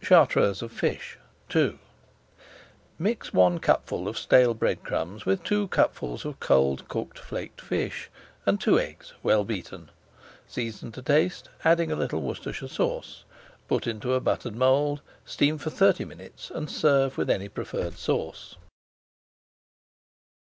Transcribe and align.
CHARTREUSE 0.00 0.62
OF 0.62 0.70
FISH 0.70 1.18
II 1.56 1.76
Mix 3.00 3.34
one 3.34 3.58
cupful 3.58 4.06
of 4.06 4.16
stale 4.16 4.54
bread 4.54 4.84
crumbs 4.84 5.26
with 5.26 5.42
two 5.42 5.66
cupfuls 5.66 6.24
of 6.24 6.38
cold 6.38 6.86
cooked 6.86 7.18
flaked 7.18 7.60
fish 7.60 8.08
and 8.46 8.60
two 8.60 8.78
eggs 8.78 9.12
well 9.24 9.42
beaten. 9.42 9.90
Season 10.46 10.92
to 10.92 11.02
taste, 11.02 11.48
adding 11.64 11.90
a 11.90 11.96
little 11.96 12.22
Worcestershire 12.22 12.68
Sauce. 12.68 13.24
Put 13.66 13.88
into 13.88 14.14
a 14.14 14.20
buttered 14.20 14.54
mould, 14.54 15.00
steam 15.24 15.58
for 15.58 15.70
thirty 15.70 16.04
minutes, 16.04 16.52
and 16.52 16.70
serve 16.70 17.18
with 17.18 17.28
any 17.28 17.48
preferred 17.48 17.98
sauce. 17.98 18.54